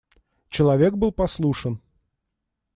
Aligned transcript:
Человек 0.49 0.95
был 0.97 1.11
послушен. 1.11 1.79